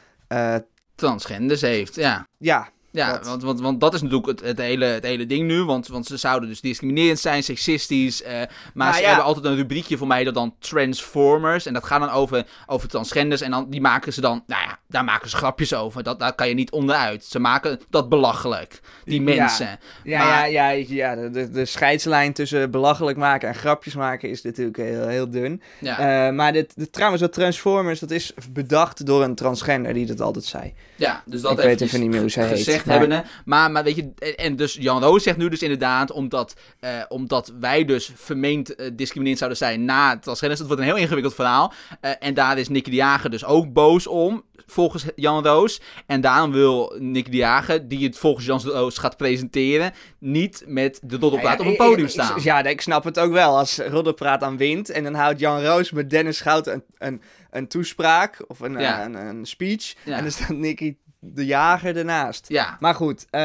[0.95, 2.27] Transgenders heeft, ja.
[2.37, 3.25] ja, Ja, Dat.
[3.27, 5.63] want, want, want dat is natuurlijk het, het, hele, het hele ding nu.
[5.63, 8.23] Want, want ze zouden dus discriminerend zijn, seksistisch.
[8.23, 9.07] eh, maar Nou ze ja.
[9.07, 11.65] hebben altijd een rubriekje voor mij dat dan Transformers.
[11.65, 13.41] En dat gaat dan over, over transgenders.
[13.41, 16.03] En dan, die maken ze dan, nou ja, daar maken ze grapjes over.
[16.03, 17.25] Dat, daar kan je niet onderuit.
[17.25, 19.79] Ze maken dat belachelijk, die mensen.
[20.03, 24.29] ja, Maar- ja, ja, ja de, de, de scheidslijn tussen belachelijk maken en grapjes maken
[24.29, 25.61] is natuurlijk heel, heel dun.
[25.79, 30.05] Ja, Eh, maar dit, dit- trouwens, dat Transformers, dat is bedacht door een transgender die
[30.05, 30.73] dat altijd zei.
[30.95, 32.57] ja dus dat ik weet even niet meer hoe zij heet.
[32.79, 33.31] Gezegd maar- hebben.
[33.45, 37.53] Maar, maar weet je, en, dus Jan Roos zegt nu dus inderdaad, omdat, eh, omdat
[37.59, 40.59] wij dus vermeend eh, discriminerend zouden zijn na transgenders.
[40.59, 41.73] Het wordt een heel ingewikkeld verhaal.
[42.01, 45.81] Eh, en daar is Nicky de Jager dus ook boos om, volgens Jan Roos.
[46.05, 50.99] En daarom wil Nicky de Jager, die het volgens Jan Roos gaat presenteren, niet met
[51.03, 52.37] de roddelpraat Ja, op een podium staan.
[52.37, 53.57] ik- Ja, ik snap het ook wel.
[53.57, 57.21] Als Roddelpraat aan wint en dan houdt Jan Roos met Dennis Schouten een, een,
[57.51, 58.97] een toespraak of een, Ja.
[58.99, 59.93] eh, een, een speech.
[60.05, 62.45] En dan staat Nicky de Jager ernaast.
[62.47, 62.77] ja.
[62.79, 63.41] Maar goed, eh,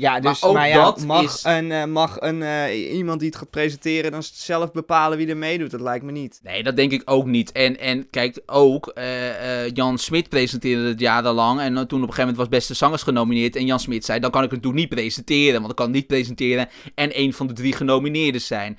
[0.00, 3.28] ja, dus ook maar ja, dat mag, is- een, eh, mag een, eh, iemand die
[3.28, 5.70] het gaat presenteren dan zelf bepalen wie er meedoet?
[5.70, 6.40] Dat lijkt me niet.
[6.42, 7.52] Nee, dat denk ik ook niet.
[7.52, 8.92] En, en kijk, ook
[9.74, 11.60] Jan Smit presenteerde het jarenlang.
[11.60, 13.56] En toen op een gegeven moment was Beste Zangers genomineerd.
[13.56, 15.58] En Jan Smit zei, dan kan ik het toen niet presenteren.
[15.58, 18.78] Want ik kan niet presenteren en een van de drie genomineerden zijn.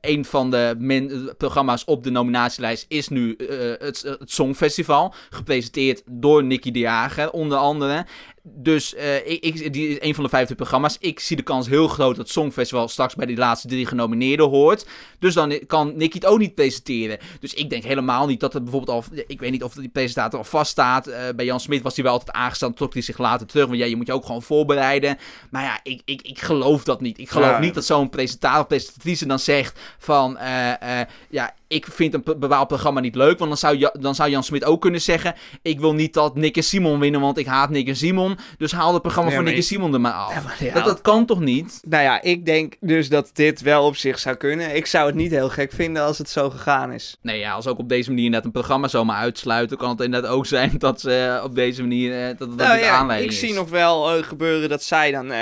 [0.00, 3.34] Een van de men- programma's op de nominatielijst is nu
[3.78, 5.14] het, het Songfestival.
[5.30, 8.06] Gepresenteerd door Nicky de Jager, onder andere.
[8.42, 10.96] Dus eh, ik, ik, die is een van de vijfde programma's.
[11.00, 14.48] Ik zie de kans heel groot dat het Songfestival straks bij die laatste drie genomineerden
[14.48, 14.86] hoort.
[15.18, 17.18] Dus dan kan Nicky het ook niet presenteren.
[17.40, 19.18] Dus ik denk helemaal niet dat er bijvoorbeeld al...
[19.26, 21.06] Ik weet niet of die presentator al vaststaat.
[21.06, 22.76] Eh bij Jan Smit was hij wel altijd aangesteld.
[22.76, 23.66] Trok hij zich later terug.
[23.66, 25.18] Want ja, je moet je ook gewoon voorbereiden.
[25.50, 27.18] Maar ja, ik, ik, ik geloof dat niet.
[27.18, 27.58] Ik geloof Ja.
[27.58, 30.38] niet dat zo'n presentator of presentatrice dan zegt van...
[30.38, 33.38] eh, ja, ik vind een be- bepaald programma niet leuk.
[33.38, 35.34] Want dan zou, dan zou Jan Smit ook kunnen zeggen...
[35.62, 38.37] Ik wil niet dat Nick en Simon winnen, want ik haat Nick en Simon.
[38.58, 40.34] Dus haal het programma Ja, van maar Nick en ik- Simon er maar af.
[40.34, 40.74] Ja, maar ja.
[40.74, 41.80] dat, dat kan toch niet?
[41.88, 44.76] Nou ja, ik denk dus dat dit wel op zich zou kunnen.
[44.76, 47.16] Ik zou het niet heel gek vinden als het zo gegaan is.
[47.22, 49.76] Nee, ja, als ook op deze manier inderdaad een programma zomaar uitsluiten...
[49.76, 52.20] kan het inderdaad ook zijn dat ze eh, op deze manier...
[52.20, 53.46] eh, dat, dat Nou ja, aanleiding ik is.
[53.46, 55.32] zie nog wel eh, gebeuren dat zij dan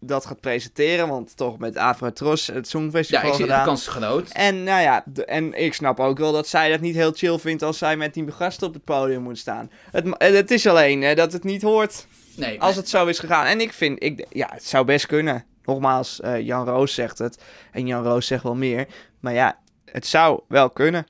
[0.00, 1.08] dat gaat presenteren.
[1.08, 4.28] Want toch met Afrotros het Ja, Songfestival ik zie de kans groot.
[4.32, 7.62] En nou ja, en ik snap ook wel dat zij dat niet heel chill vindt
[7.62, 9.70] als zij met die gasten op het podium moet staan.
[9.90, 12.06] Het, het is alleen eh, dat het niet hoort
[12.38, 13.46] Nee, als het zo is gegaan.
[13.46, 15.44] En ik vind, ik, ja, het zou best kunnen.
[15.64, 17.42] Nogmaals, eh, Jan Roos zegt het.
[17.72, 18.86] En Jan Roos zegt wel meer.
[19.20, 21.06] Maar ja, het zou wel kunnen.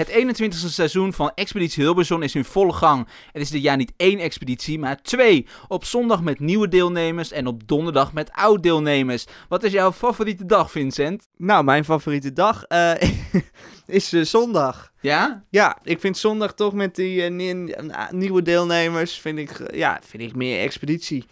[0.00, 3.08] Het 21e seizoen van Expeditie Hilversum is in volle gang.
[3.32, 5.46] Het is dit jaar niet één expeditie, maar twee.
[5.68, 9.26] Op zondag met nieuwe deelnemers en op donderdag met oud-deelnemers.
[9.48, 11.28] Wat is jouw favoriete dag, Vincent?
[11.36, 12.92] Nou, mijn favoriete dag eh,
[13.86, 14.92] is eh, zondag.
[15.00, 15.44] Ja?
[15.50, 17.74] Ja, ik vind zondag toch met die eh, nie-
[18.10, 21.24] nieuwe deelnemers, vind ik, ja, vind ik meer expeditie.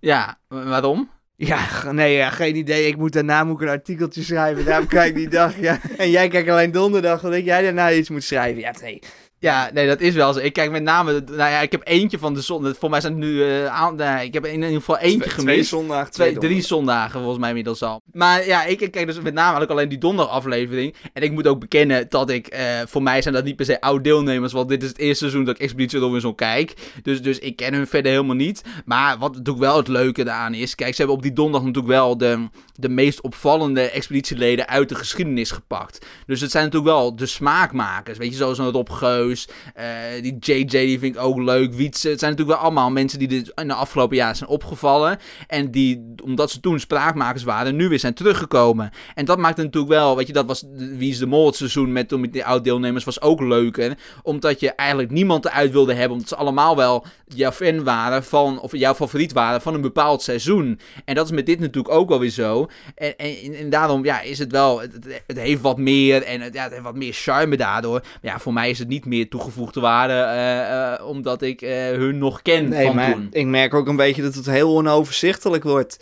[0.00, 1.10] Ja, wa- waarom?
[1.36, 2.86] Ja, nee, geen idee.
[2.86, 4.64] Ik moet daarna moet ik een artikeltje schrijven.
[4.64, 5.78] Daarom kijk ik die dag, ja.
[5.96, 8.60] En jij kijkt alleen donderdag, omdat jij daarna iets moet schrijven.
[8.60, 9.02] Ja, nee.
[9.44, 10.38] Ja, nee, dat is wel zo.
[10.38, 12.74] Ik kijk met name, nou ja, ik heb eentje van de zon.
[12.78, 14.00] Voor mij zijn het nu uh, aan.
[14.00, 15.46] Uh, ik heb in ieder geval eentje twee, gemist.
[15.46, 18.00] Twee zondagen, twee, twee drie zondagen volgens mij inmiddels al.
[18.12, 20.94] Maar ja, ik, kijk dus met name alleen die donderdagaflevering.
[21.12, 23.80] En ik moet ook bekennen dat ik, uh, voor mij zijn dat niet per se
[23.80, 26.74] oud deelnemers, want dit is het eerste seizoen dat ik Expeditie Robinson kijk.
[27.02, 28.62] Dus, dus ik ken hun verder helemaal niet.
[28.84, 31.94] Maar wat natuurlijk wel het leuke eraan is, kijk, ze hebben op die donderdag natuurlijk
[31.94, 36.06] wel de, de meest opvallende expeditieleden uit de geschiedenis gepakt.
[36.26, 38.18] Dus het zijn natuurlijk wel de smaakmakers.
[38.18, 41.74] Weet je, zoals een Rob Geus, uh, die JJ, die vind ik ook leuk.
[41.74, 45.18] Wietse, het zijn natuurlijk wel allemaal mensen die dit in de afgelopen jaren zijn opgevallen.
[45.46, 48.90] En die, omdat ze toen spraakmakers waren, nu weer zijn teruggekomen.
[49.14, 51.92] En dat maakt natuurlijk wel, weet je, dat was Wie is de Mol het seizoen
[51.92, 53.98] met, met die oud-deelnemers was ook leuker.
[54.22, 58.60] Omdat je eigenlijk niemand eruit wilde hebben, omdat ze allemaal wel jouw fan waren van,
[58.60, 60.80] of jouw favoriet waren van een bepaald seizoen.
[61.04, 62.66] En dat is met dit natuurlijk ook wel weer zo.
[62.94, 67.12] En, en, daarom ja, is het wel, het, heeft wat meer en ja, wat meer
[67.12, 68.00] charme daardoor.
[68.00, 71.70] Maar ja, voor mij is het niet meer toegevoegde waarde, uh, uh, omdat ik uh,
[71.70, 73.28] hun nog ken nee, van maar toen.
[73.32, 75.96] Ik merk ook een beetje dat het heel onoverzichtelijk wordt.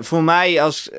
[0.00, 0.90] Voor mij als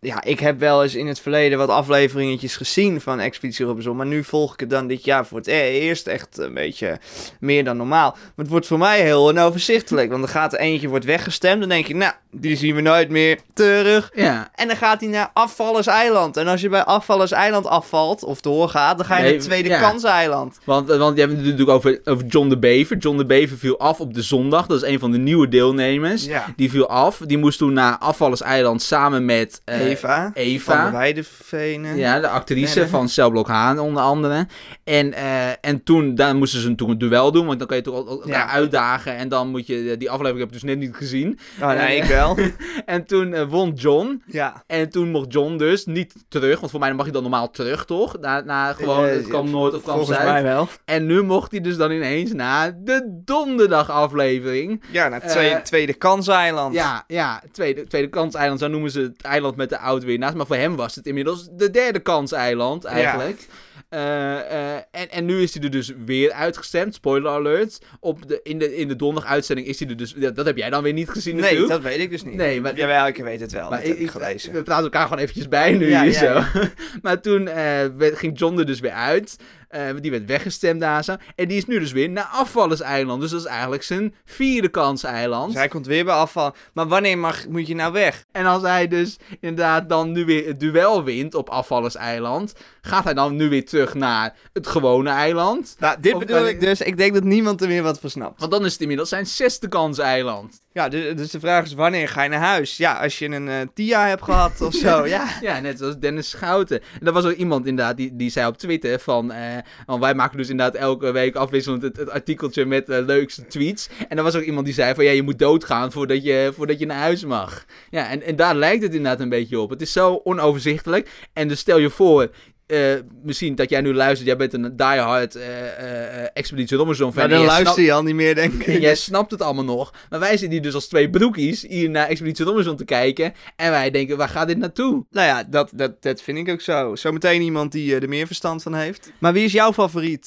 [0.00, 3.96] ja, ik heb wel eens in het verleden wat afleveringetjes gezien van Expeditie Robinson.
[3.96, 6.98] Maar nu volg ik het dan dit jaar voor het eerst echt een beetje
[7.40, 8.10] meer dan normaal.
[8.10, 10.10] Maar het wordt voor mij heel onoverzichtelijk.
[10.10, 11.60] Want er gaat er eentje wordt weggestemd.
[11.60, 14.10] Dan denk je, nou, die zien we nooit meer terug.
[14.14, 14.48] Ja.
[14.54, 16.36] En dan gaat hij naar Afvallers Eiland.
[16.36, 19.68] En als je bij Afvallers Eiland afvalt of doorgaat, dan ga je Nee, naar Tweede
[19.68, 19.80] ja.
[19.80, 20.58] Kanseiland.
[20.64, 22.96] Want, want je hebt het natuurlijk over, over John de Bever.
[22.96, 24.66] John de Bever viel af op de zondag.
[24.66, 26.24] Dat is een van de nieuwe deelnemers.
[26.24, 26.44] Ja.
[26.56, 27.20] Die viel af.
[27.26, 30.30] Die moest toen naar Afvallers Eiland samen met eh, Eva.
[30.34, 30.76] Eva.
[30.82, 31.96] Van de Weidevenen.
[31.96, 34.46] Ja, de actrice van Celblok Haan onder andere.
[34.84, 37.82] En, eh, en toen daar moesten ze toen een duel doen, want dan kan je
[37.82, 38.48] toch el- elkaar Ja.
[38.48, 39.16] uitdagen.
[39.16, 41.38] En dan moet je, die aflevering heb ik dus net niet gezien.
[41.60, 42.36] Oh, nee, ik wel.
[42.86, 44.22] En toen eh, won John.
[44.26, 44.62] ja.
[44.66, 47.84] En toen mocht John dus niet terug, want voor mij mag je dan normaal terug,
[47.84, 48.18] toch?
[48.20, 50.68] Na, na gewoon, Eh, het kwam Noord of kwam Volgens mij wel.
[50.84, 54.82] En nu mocht hij dus dan ineens naar de donderdag aflevering.
[54.90, 56.74] Ja, naar tweede, Eh, tweede Kanseiland.
[56.74, 60.34] Ja, ja tweede, tweede kanseiland, zo noemen ze het eiland met de oud-winnaars.
[60.34, 63.46] Maar voor hem was het inmiddels de derde kanseiland eigenlijk.
[63.88, 64.38] Eh,
[64.74, 67.78] eh, en, en nu is hij er dus weer uitgestemd, spoiler alert.
[68.00, 70.12] Op de, in, de, in de donderdag-uitzending is hij er dus...
[70.34, 71.70] dat heb jij dan weer niet gezien Nee, natuurlijk.
[71.70, 72.34] dat weet ik dus niet.
[72.34, 73.70] Nee, maar- Jawel, ik weet het wel.
[73.70, 76.60] Maar ik, ik we praten elkaar gewoon eventjes bij nu Ja, hier ja, zo.
[77.02, 79.36] maar toen werd- ging John er dus weer uit.
[79.68, 81.16] Eh, die werd weggestemd daar zo.
[81.34, 83.20] En die is nu dus weer naar Afvallerseiland.
[83.20, 85.46] Dus dat is eigenlijk zijn vierde kanseiland.
[85.46, 86.54] Dus hij komt weer bij afval.
[86.72, 88.24] Maar wanneer mag, moet je nou weg?
[88.32, 93.14] En als hij dus inderdaad dan nu weer het duel wint op Afvallerseiland, gaat hij
[93.14, 95.76] dan nu weer terug naar het gewone eiland?
[95.78, 96.80] Nou, dit Of bedoel ik dus.
[96.80, 98.40] Ik denk dat niemand er meer wat van snapt.
[98.40, 100.60] Want dan is het inmiddels zijn zesde kanseiland.
[100.78, 102.76] Ja, dus, dus de vraag is wanneer ga je naar huis?
[102.76, 105.28] Ja, als je een eh, TIA hebt gehad of zo, ja.
[105.40, 106.80] Ja, net zoals Dennis Schouten.
[107.00, 109.32] En er was ook iemand inderdaad die, die zei op Twitter van...
[109.32, 113.46] eh, want wij maken dus inderdaad elke week afwisselend het, het artikeltje met de leukste
[113.46, 113.88] tweets.
[114.08, 115.04] En er was ook iemand die zei van...
[115.04, 117.64] Ja, je moet doodgaan voordat je, voordat je naar huis mag.
[117.90, 119.70] Ja, en, en daar lijkt het inderdaad een beetje op.
[119.70, 121.10] Het is zo onoverzichtelijk.
[121.32, 122.30] En dus stel je voor...
[122.68, 122.78] eh,
[123.22, 127.22] misschien dat jij nu luistert, jij bent een diehard eh eh Expeditie Robinson fan.
[127.22, 128.66] Maar en dan luister snapt- je al niet meer, denk ik.
[128.66, 129.92] en jij snapt het allemaal nog.
[130.10, 133.32] Maar wij zitten hier dus als twee broekies hier naar Expeditie Robinson te kijken.
[133.56, 135.04] En wij denken, waar gaat dit naartoe?
[135.10, 136.96] Nou ja, dat, dat, dat vind ik ook zo.
[136.96, 139.12] Zometeen iemand die er meer verstand van heeft.
[139.18, 140.24] Maar wie is jouw favoriet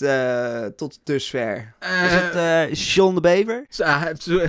[0.76, 1.74] tot dusver?
[1.80, 3.66] Is het John de Bever?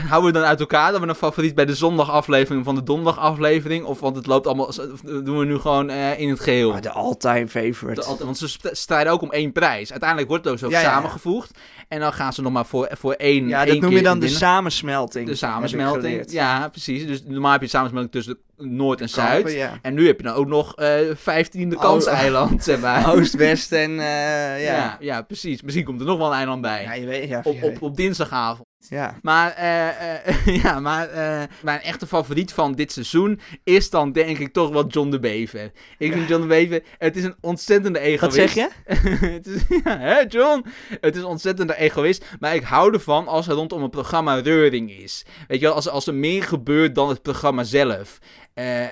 [0.08, 3.84] Houden we dan uit elkaar dat we een favoriet bij de zondagaflevering van de donderdagaflevering?
[3.84, 4.70] Of want het loopt allemaal,
[5.04, 6.72] doen we nu gewoon in het geheel?
[6.74, 7.80] Ah, de all-time favorite.
[7.86, 9.90] De- want ze st- strijden ook om één prijs.
[9.90, 10.84] Uiteindelijk wordt het ook zo Ja, ja.
[10.90, 11.58] samengevoegd.
[11.88, 14.18] En dan gaan ze nog maar voor, voor één ja, één dat noem je dan
[14.18, 15.26] de samensmelting.
[15.26, 16.30] De samensmelting.
[16.30, 17.06] Ja, precies.
[17.06, 19.52] Dus normaal heb je samensmelting tussen Noord en Zuid.
[19.52, 19.78] Ja.
[19.82, 23.12] En nu heb je dan ook nog eh 15e Oh, kanseiland, zeg maar.
[23.14, 24.74] Oost, West en eh, ja.
[24.74, 24.96] ja.
[25.00, 25.22] ja.
[25.22, 25.62] Precies.
[25.62, 26.82] Misschien komt er nog wel een eiland bij.
[26.82, 28.70] Ja, je weet, ja, op, op, op dinsdagavond.
[28.88, 29.18] Ja.
[29.22, 34.38] Maar, eh, eh, ja, maar eh, mijn echte favoriet van dit seizoen is dan denk
[34.38, 35.72] ik toch wel John de Bever.
[35.98, 38.20] Ik vind John de Bever, het is een ontzettende egoïst.
[38.20, 38.68] Wat zeg je?
[39.26, 40.64] het is, ja, hè John?
[41.00, 44.90] Het is een ontzettende egoïst, maar ik hou ervan als er rondom een programma reuring
[44.90, 45.24] is.
[45.48, 48.18] Weet je wel, als, als er meer gebeurt dan het programma zelf.
[48.54, 48.90] Eh, eh,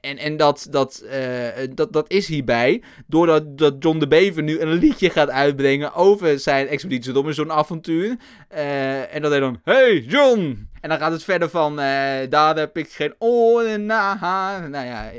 [0.00, 4.60] en en dat, dat, eh, dat, dat is hierbij, doordat dat John de Bever nu
[4.60, 8.16] een liedje gaat uitbrengen over zijn Expeditie Robinson avontuur.
[8.48, 12.56] Eh, en dat hij dan, hey John, En dan gaat het verder van, eh, daar
[12.56, 14.18] heb ik geen oren naar.
[14.70, 15.10] Nou ja,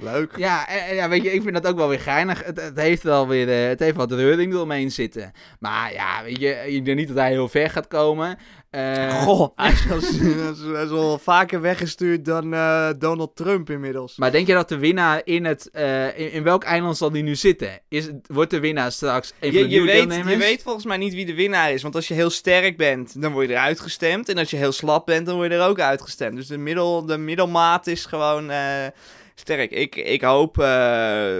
[0.00, 0.36] Leuk.
[0.36, 2.44] ja, en, ja, weet je, ik vind dat ook wel weer geinig.
[2.44, 5.32] Het, het heeft wel weer, het heeft wat reuring eromheen zitten.
[5.58, 8.38] Maar ja, weet je, ik denk niet dat hij heel ver gaat komen.
[8.70, 13.36] Eh, Goh, hij is, al- hij is- hij is al vaker weggestuurd dan eh, Donald
[13.36, 14.16] Trump inmiddels.
[14.16, 17.22] Maar denk je dat de winnaar in het, eh, in, in welk eiland zal die
[17.22, 17.80] nu zitten?
[17.88, 20.30] Is, wordt de winnaar straks een van de Je, weet, deelnemers?
[20.32, 21.82] je weet volgens mij niet wie de winnaar is.
[21.82, 24.28] Want als je heel sterk bent, dan word je eruit gestemd.
[24.28, 26.36] En als je heel slap bent, dan word je er ook uitgestemd.
[26.36, 28.86] Dus de, middel, de middelmaat is gewoon eh,
[29.34, 29.70] sterk.
[29.70, 31.38] Ik, ik hoop eh,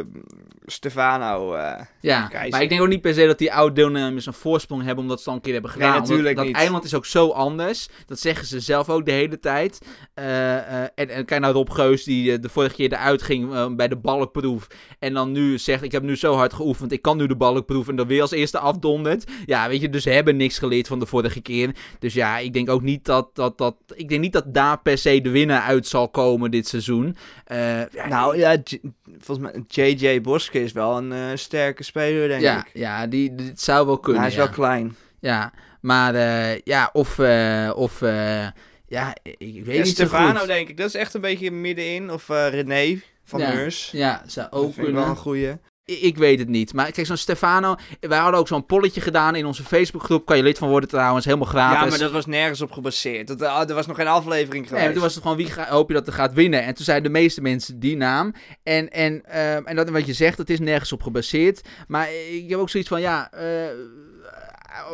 [0.71, 1.55] Stefano.
[1.55, 2.51] eh, Ja, Keizer.
[2.51, 5.17] maar ik denk ook niet per se dat die oude deelnemers een voorsprong hebben omdat
[5.17, 5.91] ze het al een keer hebben gedaan.
[5.91, 6.55] Nee, natuurlijk dat niet.
[6.57, 7.89] eiland is ook zo anders.
[8.07, 9.79] Dat zeggen ze zelf ook de hele tijd.
[10.15, 13.89] Eh, eh, en, en kijk naar Rob Geus die de vorige keer eruit ging bij
[13.89, 14.67] de balkproef.
[14.99, 17.89] En dan nu zegt, ik heb nu zo hard geoefend, ik kan nu de balkproef.
[17.89, 19.31] En dan weer als eerste afdondert.
[19.47, 21.75] Ja, weet je, dus ze hebben niks geleerd van de vorige keer.
[21.99, 24.99] Dus ja, ik denk ook niet dat, dat, dat, ik denk niet dat daar per
[24.99, 27.17] se de winnaar uit zal komen dit seizoen.
[27.49, 28.57] Ja, nou ja,
[29.19, 32.71] volgens mij JJ Boske is wel een eh, sterke speler, denk ja, ik.
[32.73, 34.21] ja die, dit zou wel kunnen.
[34.21, 34.43] hij is ja.
[34.45, 34.97] wel klein.
[35.21, 38.01] Ja, maar eh, ja, of, eh, of
[38.89, 40.77] ja, ik, weet Ja, niet Stefano, denk ik.
[40.77, 42.11] Dat is echt een beetje middenin.
[42.11, 43.53] Of René van Ja.
[43.53, 43.91] Meurs.
[43.91, 44.95] Ja, zou Dat ook kunnen.
[44.95, 45.53] wel een goeie.
[45.89, 46.73] Ik, weet het niet.
[46.75, 50.27] Maar kijk, zo'n Stefano, wij hadden ook zo'n polletje gedaan in onze Facebookgroep.
[50.27, 51.83] Kan je lid van worden trouwens, helemaal gratis.
[51.83, 53.27] Ja, maar dat was nergens op gebaseerd.
[53.27, 54.85] Dat, ah, er was nog geen aflevering geweest.
[54.85, 56.63] Nee, toen was het gewoon wie ga- hoop je dat er gaat winnen.
[56.63, 58.35] En toen zeiden de meeste mensen die naam.
[58.63, 61.61] En, en, ehm, en dat wat je zegt, het is nergens op gebaseerd.
[61.87, 63.45] Maar ik heb ook zoiets van, ja, eh,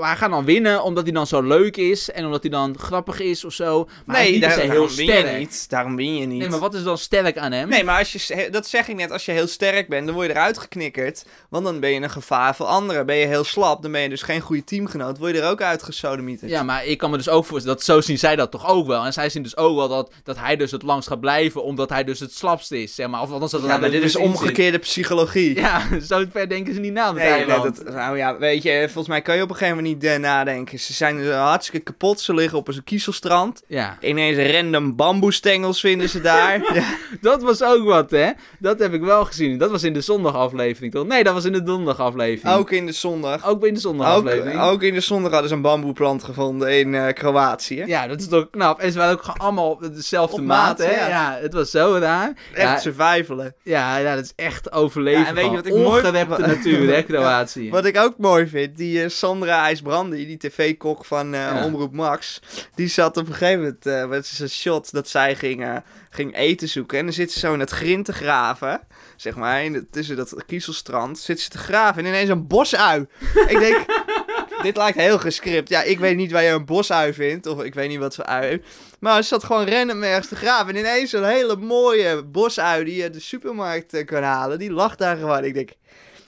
[0.01, 2.11] hij gaat dan winnen omdat hij dan zo leuk is.
[2.11, 3.89] En omdat hij dan grappig is of zo.
[4.05, 5.39] Maar is nee, daar, daarom heel win je sterk.
[5.39, 5.71] niet.
[5.71, 6.39] Daarom win je niet.
[6.39, 7.69] Nee, maar wat is dan sterk aan hem?
[7.69, 10.27] Nee, maar als je, dat zeg ik net, als je heel sterk bent, dan word
[10.27, 11.25] je eruit geknikkerd.
[11.49, 13.07] Want dan ben je een gevaar voor anderen.
[13.07, 15.19] Ben je heel slap, dan ben je dus geen goede teamgenoot.
[15.19, 16.51] Word je er ook uitgesodemieterd.
[16.51, 18.87] Ja, maar ik kan me dus ook voorstellen, dat zo zien zij dat toch ook
[18.87, 19.05] wel.
[19.05, 21.89] En zij zien dus ook wel dat, dat hij dus het langst gaat blijven, omdat
[21.89, 23.21] hij dus het slapste is, zeg maar.
[23.21, 24.23] Of althans dat Ja, maar dit is zit.
[24.23, 25.55] omgekeerde psychologie.
[25.57, 28.83] Ja, zo ver denken ze niet na met Nee, nee, dat, nou ja, weet je,
[28.85, 30.79] volgens mij kan je op een gegeven moment niet nadenken.
[30.81, 33.63] Ze zijn hartstikke kapot, ze liggen op een kiezelstrand.
[33.67, 36.61] Ja, Ineens random bamboestengels vinden ze daar.
[36.75, 36.85] ja.
[37.21, 38.31] dat was ook wat, hè.
[38.59, 39.59] Dat heb ik wel gezien.
[39.59, 41.07] Dat was in de zondagaflevering, toch?
[41.07, 42.57] Nee, dat was in de donderdagaflevering.
[42.57, 43.47] Ook in de zondag.
[43.47, 44.61] Ook in de Ook, zondagaflevering.
[44.61, 47.85] ook in de zondag hadden ze een bamboeplant gevonden in eh, Kroatië.
[47.87, 48.79] Ja, dat is toch knap.
[48.81, 50.91] En ze waren ook allemaal dezelfde Op maat, hè.
[50.91, 51.09] ja.
[51.09, 51.39] Ja.
[51.41, 52.33] het was zo raar.
[52.55, 53.55] Echt ja, survivalen.
[53.63, 55.21] ja, ja, dat is echt overleven.
[55.21, 56.39] Ja, en weet je wat ik mooi vind?
[56.39, 57.71] natuur, hè, Kroatië.
[57.71, 61.65] Wat ik ook mooi vind, die eh, Sandra IJsbrandi, die tv-kok van eh, Ja.
[61.65, 62.41] Omroep Max,
[62.75, 65.77] die zat op een gegeven moment, eh wat is een shot dat zij ging, eh,
[66.11, 66.99] ging eten zoeken.
[66.99, 68.81] En dan zit ze zo in het grind te graven,
[69.17, 73.07] zeg maar, in de- tussen dat kiezelstrand, zit ze te graven en ineens een bosui.
[73.47, 73.85] ik denk,
[74.63, 75.69] dit lijkt heel gescript.
[75.69, 78.25] Ja, ik weet niet waar je een bosui vindt, of ik weet niet wat voor
[78.25, 78.63] ui.
[79.01, 83.03] Maar ze zat gewoon random ergens te graven en ineens een hele mooie bosui die
[83.03, 85.45] je de supermarkt eh, kan halen, die lag daar gewoon.
[85.45, 85.71] Ik denk...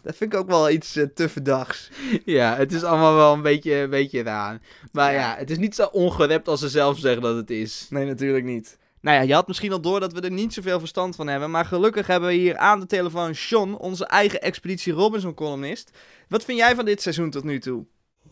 [0.07, 1.91] Dat vind ik ook wel iets eh, te verdachts.
[2.25, 4.61] Ja, het is allemaal wel een beetje, een beetje raar.
[4.93, 5.35] Maar ja.
[5.39, 7.87] het is niet zo ongerept als ze zelf zeggen dat het is.
[7.91, 8.79] Nee, natuurlijk niet.
[9.01, 11.51] Nou ja, je had misschien al door dat we er niet zoveel verstand van hebben.
[11.51, 15.91] Maar gelukkig hebben we hier aan de telefoon John, onze eigen Expeditie Robinson columnist.
[16.29, 17.85] Wat vind jij van dit seizoen tot nu toe?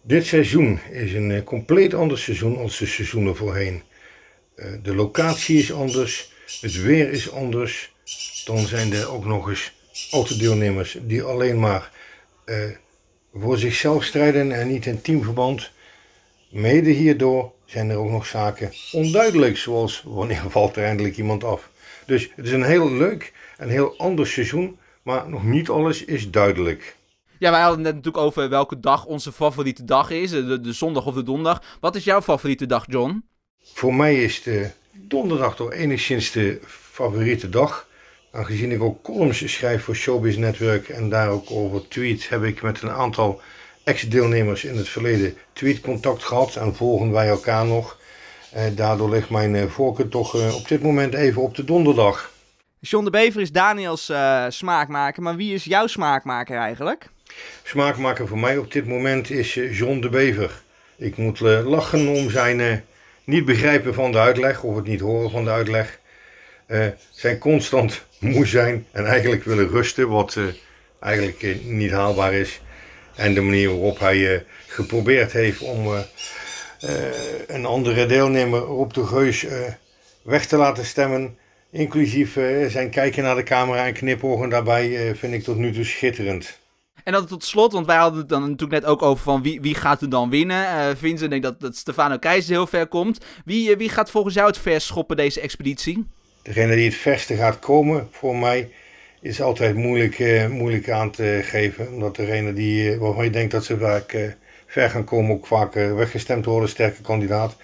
[0.02, 3.82] Dit seizoen is een eh, compleet ander seizoen als de seizoenen voorheen.
[4.54, 7.94] Eh, de locatie is anders, het weer is anders.
[8.44, 9.72] Dan zijn er ook nog eens
[10.10, 11.90] autodeelnemers die alleen maar
[12.44, 12.56] eh,
[13.34, 15.70] voor zichzelf strijden en niet in teamverband.
[16.50, 21.70] Mede hierdoor zijn er ook nog zaken onduidelijk, zoals wanneer valt er eindelijk iemand af.
[22.06, 26.30] Dus het is een heel leuk en heel ander seizoen, maar nog niet alles is
[26.30, 26.96] duidelijk.
[27.38, 30.30] Ja, wij hadden het net natuurlijk over welke dag onze favoriete dag is.
[30.30, 31.62] De, de zondag of de donderdag.
[31.80, 33.24] Wat is jouw favoriete dag, John?
[33.62, 37.86] Voor mij is de donderdag toch enigszins de favoriete dag.
[38.34, 42.62] Aangezien ik ook columns schrijf voor Showbiz Network en daar ook over tweet, heb ik
[42.62, 43.40] met een aantal
[43.84, 47.98] ex-deelnemers in het verleden tweetcontact gehad en volgen wij elkaar nog.
[48.52, 52.32] Eh, daardoor ligt mijn eh, voorkeur toch eh, op dit moment even op de donderdag.
[52.80, 54.12] John de Bever is Daniels
[54.48, 57.08] smaakmaker, maar wie is jouw smaakmaker eigenlijk?
[57.62, 60.62] Smaakmaker voor mij op dit moment is John de Bever.
[60.96, 62.84] Ik moet lachen om zijn
[63.24, 66.02] niet begrijpen van de uitleg of het niet horen van de uitleg.
[66.66, 70.44] Eh, zijn constant moe zijn en eigenlijk willen rusten, wat eh,
[71.00, 72.60] eigenlijk eh, niet haalbaar is.
[73.14, 76.04] En de manier waarop hij geprobeerd heeft om
[77.46, 79.46] een andere deelnemer op de Geus
[80.22, 81.38] weg te laten stemmen.
[81.70, 82.32] Inclusief
[82.68, 86.58] zijn kijken naar de camera en knipogen daarbij vind ik tot nu toe schitterend.
[87.04, 89.60] En dan tot slot, want wij hadden het dan natuurlijk net ook over van wie,
[89.60, 90.62] wie gaat er dan winnen.
[90.62, 93.24] Uh, Vincent denkt dat, dat Stefano Keizer heel ver komt.
[93.44, 96.06] Wie, wie gaat volgens jou het vers schoppen deze expeditie?
[96.44, 98.68] Degene die het verste gaat komen, voor mij,
[99.20, 101.88] is altijd moeilijk, uh, moeilijk aan te geven.
[101.88, 104.34] Omdat degene die, waarvan je denkt dat ze vaak
[104.66, 107.56] ver gaan komen, ook vaak weggestemd worden, sterke kandidaat.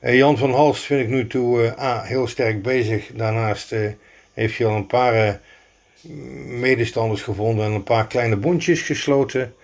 [0.00, 3.10] Jan van Halst vind ik nu toe A, heel sterk bezig.
[3.14, 3.74] Daarnaast
[4.34, 5.40] heeft hij al een paar
[6.46, 9.54] medestanders gevonden en een paar kleine bondjes gesloten.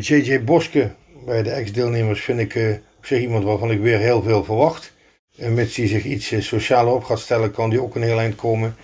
[0.00, 0.32] J.J.
[0.32, 0.90] Eh, Boske,
[1.24, 4.91] bij de ex-deelnemers, vind ik op zich iemand waarvan ik weer heel veel verwacht.
[5.36, 8.18] En met hij zich iets uh, socialer op gaat stellen, kan die ook een heel
[8.18, 8.76] eind komen.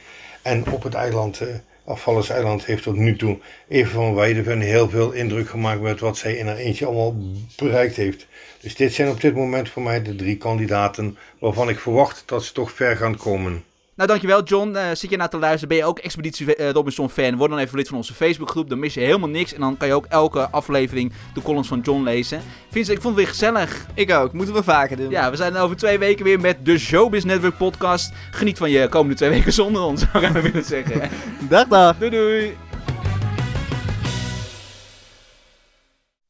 [0.43, 1.41] En op het eiland,
[1.87, 6.17] uh, eiland, heeft tot nu toe even van Weideven heel veel indruk gemaakt met wat
[6.17, 7.17] zij in haar eentje allemaal
[7.57, 8.27] bereikt heeft.
[8.61, 12.45] Dus dit zijn op dit moment voor mij de drie kandidaten waarvan ik verwacht dat
[12.45, 13.65] ze toch ver gaan komen.
[13.99, 14.73] Nou, dankjewel John.
[14.77, 15.69] Uh, zit je naar te luisteren?
[15.69, 17.37] Ben je ook Expeditie uh, Robinson fan?
[17.37, 18.69] Word dan even lid van onze Facebookgroep.
[18.69, 19.53] Dan mis je helemaal niks.
[19.53, 22.43] En dan kan je ook elke aflevering de columns van John lezen.
[22.71, 23.87] Vincent, ik vond het weer gezellig.
[23.95, 24.33] Ik ook.
[24.33, 25.11] Moeten we vaker doen.
[25.11, 28.13] Ja, we zijn over twee weken weer met de Showbiz Network podcast.
[28.31, 31.11] Geniet van je komende twee weken zonder ons, zou ik willen zeggen.
[31.49, 31.99] dag, dag.
[31.99, 32.57] Doei, doei.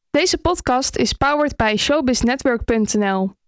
[0.09, 3.38] Deze podcast is powered bij showbiznetwork.nl